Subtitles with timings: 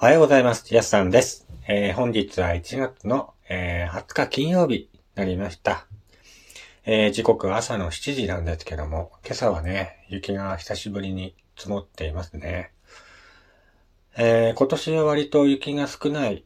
[0.00, 0.72] おはようございます。
[0.72, 1.48] やすさんです。
[1.66, 5.88] えー本日は1月の、えー20日金曜日になりました。
[6.86, 12.70] えー時刻は朝の7時なんですけども、今朝はね、雪が久しぶりに積もっていますね。
[14.16, 16.44] えー今年は割と雪が少ない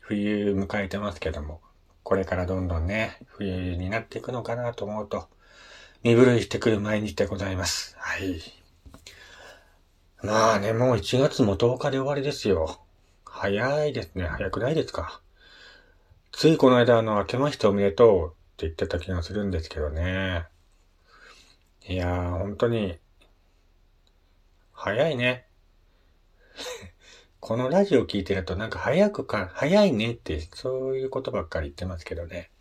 [0.00, 1.60] 冬迎えてますけども、
[2.02, 5.28] これからどんどんね、冬になっていくのかなと思うと、
[6.02, 7.94] 身震いしてくる毎日でございます。
[7.96, 8.61] はい。
[10.22, 12.80] まあね、もう1月も10日で終わりですよ。
[13.24, 14.24] 早いですね。
[14.24, 15.20] 早くないですか。
[16.30, 20.46] ついこの間、あの、明けましておめでとうって言ってた気がするんですけどね。
[21.88, 23.00] いやー、本当に、
[24.72, 25.48] 早いね。
[27.40, 32.52] このラジオ聞いてるとなんか早くか、早いねって、そういうことばっかり言ってますけどね。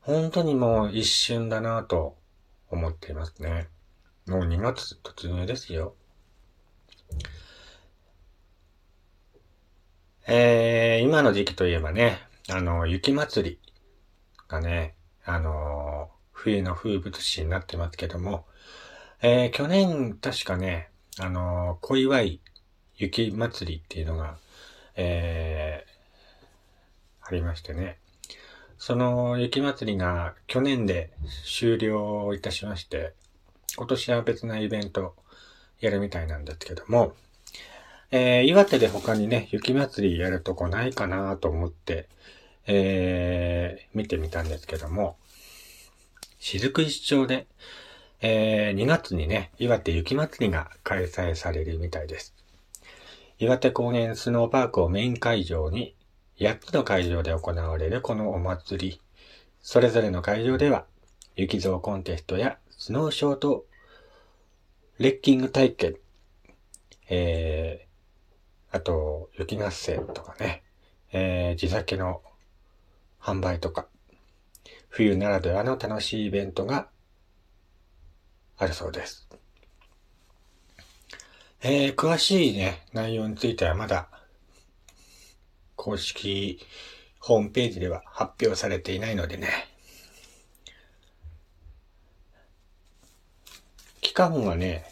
[0.00, 2.16] 本当にもう一瞬だなぁと
[2.70, 3.66] 思っていますね。
[4.28, 5.96] もう2月突入ですよ。
[10.28, 13.58] えー、今の時期といえばね、あの、雪祭り
[14.48, 14.94] がね、
[15.24, 18.44] あの、冬の風物詩になってますけども、
[19.22, 22.40] えー、去年確かね、あの、小祝い
[22.96, 24.36] 雪祭りっていうのが、
[24.96, 27.98] えー、ありましてね。
[28.78, 31.10] その雪祭りが去年で
[31.44, 33.14] 終了いたしまして、
[33.76, 35.14] 今年は別なイベント
[35.80, 37.14] やるみたいなんですけども、
[38.10, 42.08] えー、岩手で他にね、雪祭りやるとこないかなと思って、
[42.66, 45.16] えー、見てみたんですけども、
[46.38, 47.46] 雫石町で、
[48.20, 52.34] えー、2月にね、岩手雪祭りが開催されるみたいです。
[53.38, 55.94] 岩手高原スノーパークをメイン会場に、
[56.38, 59.00] 8つの会場で行われるこのお祭り。
[59.60, 60.86] それぞれの会場では、
[61.34, 63.66] 雪像コンテストやスノーショート
[64.98, 65.96] レッキング体験、
[67.10, 70.62] えー、あと、雪合戦とかね、
[71.12, 72.22] えー、地酒の
[73.20, 73.88] 販売とか、
[74.88, 76.88] 冬ならではの楽しいイベントが
[78.56, 79.28] あるそうです。
[81.60, 84.08] えー、詳しいね、内容についてはまだ、
[85.74, 86.58] 公式
[87.18, 89.75] ホームページでは発表されていないのでね。
[94.16, 94.82] 間はね、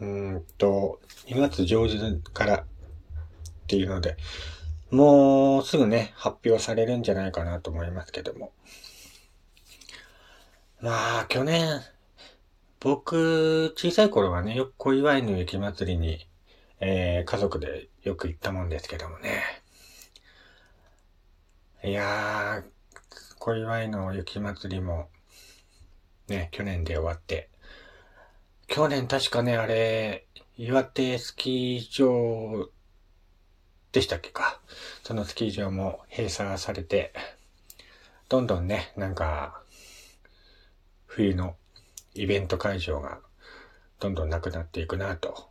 [0.00, 2.64] うんと、2月上旬からっ
[3.66, 4.16] ていうので、
[4.92, 8.52] もうすぐね、発表されるんじゃないかなと思いますけども。
[10.80, 11.80] まあ、去年、
[12.78, 16.28] 僕、小さい頃はね、よく小祝いの雪祭りに、
[16.78, 19.42] えー、家族でよく行ったもんですけどもね。
[21.82, 22.64] いやー、
[23.40, 25.08] 小祝いの雪祭りも、
[26.28, 27.50] ね、去年で終わって。
[28.72, 32.70] 去年確かね、あれ、岩手スキー場
[33.90, 34.60] でしたっけか。
[35.02, 37.12] そのスキー場も閉鎖されて、
[38.28, 39.60] どんどんね、なんか、
[41.06, 41.56] 冬の
[42.14, 43.18] イベント会場が
[43.98, 45.50] どんどんなくなっていくなと。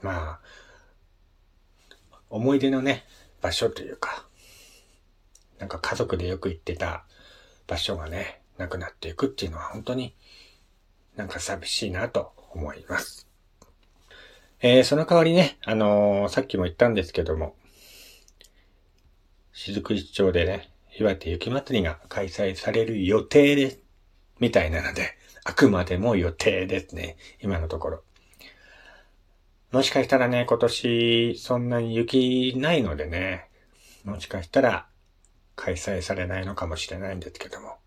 [0.00, 0.40] まあ、
[2.30, 3.04] 思い出のね、
[3.40, 4.24] 場所というか、
[5.58, 7.06] なんか家族でよく行ってた
[7.66, 10.14] 場所がね、なくなっていくっていうのは本当に
[11.16, 13.28] なんか寂しいなと思います。
[14.60, 17.56] えー、その代わりね、あのーさっきも言ったんですけども、
[19.52, 23.80] 雫石町でね、岩手雪祭りが開催される予定です。
[24.38, 27.16] みたいなので、あくまでも予定ですね。
[27.40, 28.02] 今のところ。
[29.72, 33.48] もしかしたらね、今年そんなに雪ないのでね、
[34.04, 34.86] もしかしたら
[35.56, 37.78] 開催されないのかもしれないんですけども。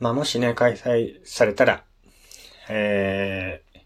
[0.00, 1.84] まあもしね、開催されたら、
[2.70, 3.78] えー、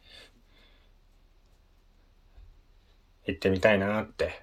[3.28, 4.42] 行ってみたいなって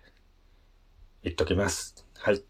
[1.24, 2.06] 言っときます。
[2.18, 2.42] はい。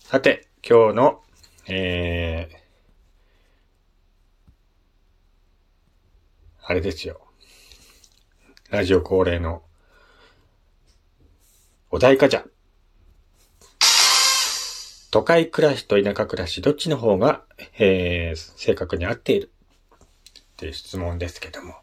[0.00, 1.22] さて、今日の、
[1.68, 2.56] えー、
[6.62, 7.20] あれですよ。
[8.70, 9.62] ラジオ恒例の
[11.90, 12.55] お題ガチャ。
[15.10, 17.42] 都会暮らしと田舎暮らし、どっちの方が、
[17.78, 19.50] えー、正確に合っている？
[19.94, 19.98] っ
[20.56, 21.74] ていう質問ですけども。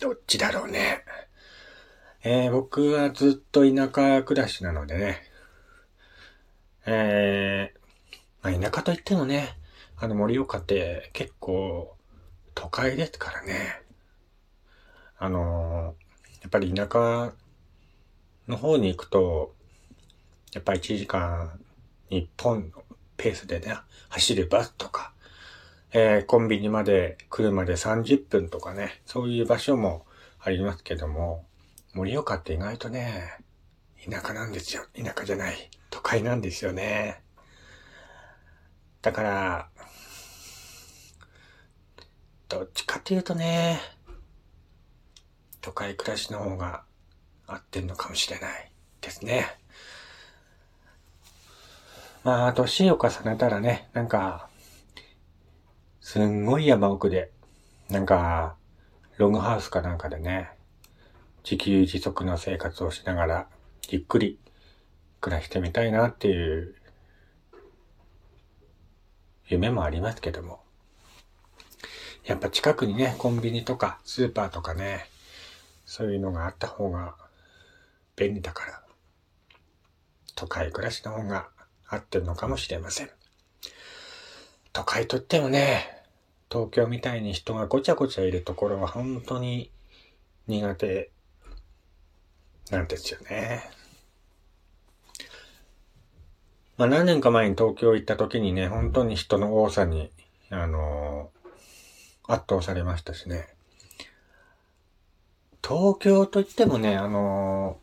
[0.00, 1.04] どっちだろうね？
[2.22, 5.22] えー、僕はずっと田舎暮らしなのでね。
[6.86, 9.56] えー、まあ、田舎といってもね、
[9.96, 11.96] あの盛岡って結構
[12.54, 13.82] 都会ですからね。
[15.18, 16.06] あのー
[16.42, 17.32] やっぱり田舎
[18.46, 19.56] の方に行くと、
[20.54, 21.58] やっぱり1時間
[22.10, 22.82] に1本の
[23.16, 23.76] ペースでね、
[24.08, 25.12] 走るバスとか、
[25.92, 30.06] えーコンビニまで車で30分とかね、そういう場所も
[30.40, 31.44] ありますけども、
[31.94, 33.38] 盛岡って意外とね、
[34.08, 34.84] 田舎なんですよ。
[34.94, 35.70] 田舎じゃない。
[35.90, 37.22] 都会なんですよね。
[39.02, 39.68] だから、
[42.48, 43.80] どっちかっていうとね、
[45.60, 46.84] 都会暮らしの方が
[47.46, 49.58] 合ってんのかもしれないですね。
[52.26, 54.48] まあ、年を重ねたらね、なんか、
[56.00, 57.30] すんごい山奥で、
[57.88, 58.56] なんか、
[59.16, 60.50] ログハウスかなんかでね、
[61.44, 63.48] 自給自足の生活をしながら、
[63.90, 64.40] ゆっくり
[65.20, 66.74] 暮らしてみたいなっていう
[69.46, 70.58] 夢もありますけども。
[72.24, 75.06] やっぱ近くにね、コンビニとかスーパーとかね、
[75.84, 77.14] そういうのがあった方が
[78.16, 78.82] 便利だから、
[80.34, 81.50] 都会暮らしの方が
[81.88, 83.10] 合ってるのかもしれません。
[84.72, 86.02] 都会とってもね、
[86.50, 89.70] 東京みたいに人がごちゃごちゃいるところは本当に
[90.46, 91.10] 苦手
[92.70, 93.70] なんですよね。
[96.76, 100.10] まあ何年か前に東京行った時にね、本当に人の多さに、
[100.50, 103.48] あのー、圧倒されましたしね。
[105.66, 107.78] 東京といってもね、あの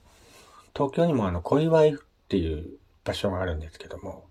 [0.73, 4.25] ー、東京にもあの、小祝っていう場所があるんですけども、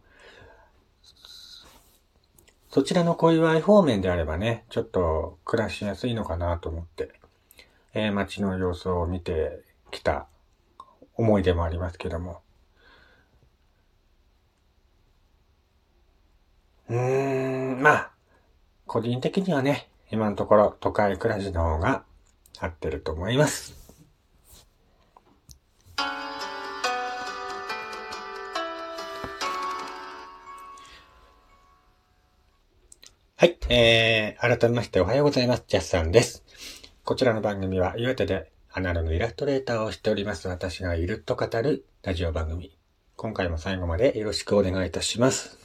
[2.70, 7.12] そちらの小祝方面であればね、ちょっと暮らしやすいのかなと思って、
[7.92, 9.60] えー、街の様子を見て
[9.90, 10.26] きた
[11.14, 12.40] 思い出もありますけども。
[16.88, 18.10] うーん、まあ、
[18.86, 22.04] 個人的にはね、今のところ都会暮らしの方が
[22.58, 23.81] 合ってると思います。
[33.74, 35.64] えー、改めましておはようございます。
[35.66, 36.44] ジャスさんです。
[37.04, 42.76] こちらの番組は岩手でアナログイラストレーターをしております私がいると語るラジオ番組。
[43.16, 45.56] 今回も最後までよろしくお願いいたします。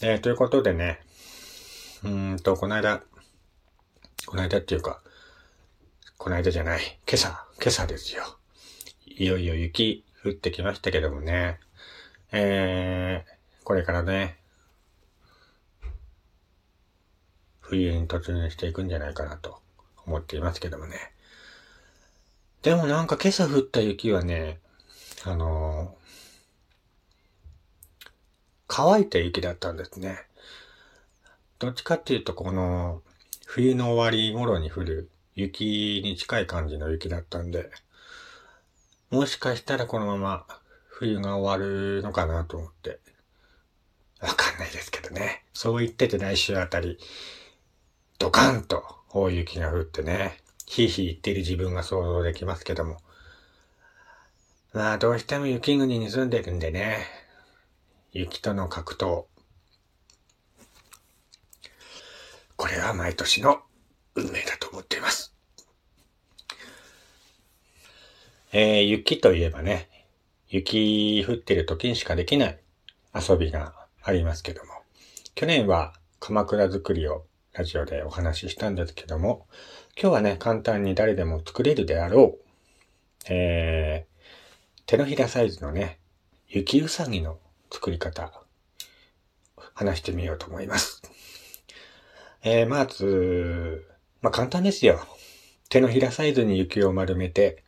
[0.00, 1.00] えー、ということでね、
[2.04, 3.02] うーんと、この間、
[4.26, 5.02] この間っていうか、
[6.18, 8.22] この間じゃない、今朝、今朝ですよ。
[9.06, 11.58] いよいよ雪降ってきましたけどもね、
[12.30, 14.38] えー、これからね、
[17.64, 19.58] 冬に突入していくんじゃないかなと
[20.06, 20.96] 思っていますけどもね。
[22.62, 24.58] でもなんか今朝降った雪はね、
[25.24, 28.10] あのー、
[28.68, 30.18] 乾いた雪だったんですね。
[31.58, 33.02] どっちかっていうとこの
[33.46, 37.70] 冬の終わり頃に降る雪に近い感じの雪だったんで、
[39.10, 40.46] もしかしたらこのまま
[40.88, 43.00] 冬が終わるのかなと思って。
[44.20, 45.44] わかんないですけどね。
[45.52, 46.98] そう言ってて来週あたり、
[48.18, 52.98] ドカンと大雪が降ってね、ひいひい言ってる自分が想像できますけども。
[54.72, 56.98] まあ、どうしても雪国に住んでるんでね、
[58.12, 59.24] 雪との格闘。
[62.56, 63.60] これは毎年の
[64.14, 65.34] 運命だと思っています。
[68.52, 69.88] えー、雪といえばね、
[70.48, 72.60] 雪降ってる時にしかできない
[73.12, 74.70] 遊びがありますけども、
[75.34, 79.46] 去年は鎌倉作りをラジオでお話ししたんですけども、
[79.96, 82.44] 今日はね、簡単に誰でも作れるであろう、
[83.28, 86.00] えー、手のひらサイズのね、
[86.48, 87.38] 雪うさぎの
[87.70, 88.32] 作り方、
[89.74, 91.02] 話してみようと思います。
[92.42, 93.86] えー、まず、
[94.20, 94.98] まあ、簡単ですよ。
[95.68, 97.62] 手のひらサイズに雪を丸めて、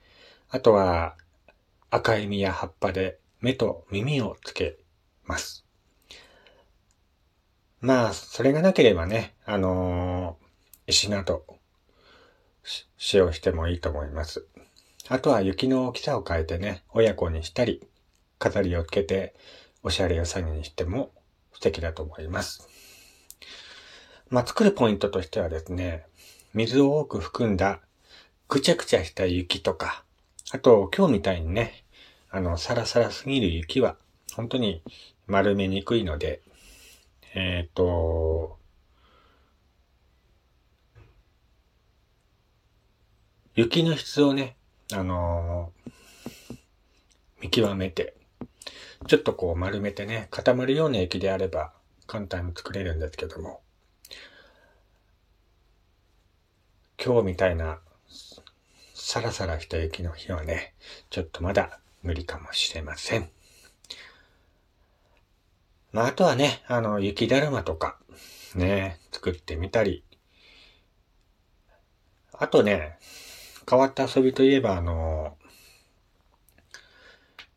[0.48, 1.16] あとは
[1.90, 4.78] 赤い実や葉っぱで目と耳をつけ
[5.24, 5.65] ます。
[7.80, 11.44] まあ、それがなければね、あのー、石など、
[12.96, 14.46] 使用してもいいと思います。
[15.08, 17.86] あとは雪の大きさを変えてね、親子にしたり、
[18.38, 19.34] 飾りをつけて、
[19.82, 21.12] おしゃれをさぎにしても
[21.52, 22.68] 素敵だと思います。
[24.30, 26.06] まあ、作るポイントとしてはですね、
[26.54, 27.80] 水を多く含んだ、
[28.48, 30.02] ぐちゃぐちゃした雪とか、
[30.50, 31.84] あと、今日みたいにね、
[32.30, 33.96] あの、サラサラすぎる雪は、
[34.34, 34.82] 本当に
[35.26, 36.40] 丸めにくいので、
[37.34, 38.58] えっ、ー、と、
[43.54, 44.56] 雪の質をね、
[44.92, 46.56] あのー、
[47.42, 48.14] 見極めて、
[49.06, 51.72] ちょっとこう丸めてね、固まるような雪であれば
[52.06, 53.60] 簡単に作れるんですけども、
[57.02, 57.78] 今日みたいな
[58.94, 60.74] サラサラした雪の日はね、
[61.10, 63.30] ちょっとまだ無理かもしれません。
[65.96, 67.96] まあ、あとはね、あの、雪だるまとか、
[68.54, 70.04] ね、作ってみたり。
[72.34, 72.98] あとね、
[73.66, 75.38] 変わった遊びといえば、あの、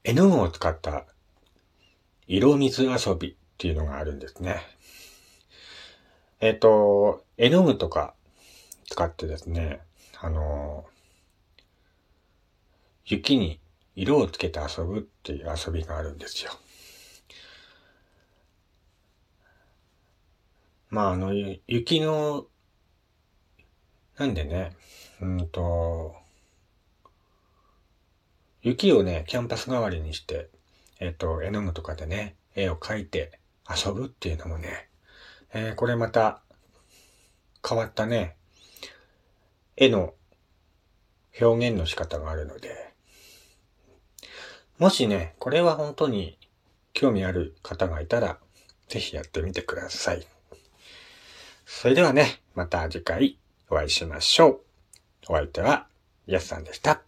[0.05, 1.03] 絵の具を使った
[2.27, 4.61] 色水遊びっていうのがあるんですね。
[6.39, 8.13] えっ、と、絵の具とか
[8.89, 9.81] 使ってですね、
[10.17, 10.85] あの、
[13.03, 13.59] 雪に
[13.97, 16.53] 色をつけて遊ぶっていう遊びがあるんですよ。
[20.89, 21.33] まあ、あの、
[21.67, 22.47] 雪の、
[24.17, 24.75] なんでね、
[25.21, 26.15] うんと、
[28.61, 30.49] 雪をね、キャンパス代わりにして、
[30.99, 34.89] えっ、と、絵の具とかでね、絵を描いて遊ぶっていうのもね、
[35.53, 36.41] えー、これまた
[37.67, 38.35] 変わったね、
[39.77, 40.13] 絵の
[41.39, 42.93] 表現の仕方があるので、
[44.77, 46.37] もしね、これは本当に
[46.93, 48.39] 興味ある方がいたら、
[48.87, 50.38] ぜひやってみてください。
[51.71, 53.37] それではね、また次回
[53.69, 54.59] お会いしましょう。
[55.29, 55.85] お相手は、
[56.25, 57.03] やすさんでした。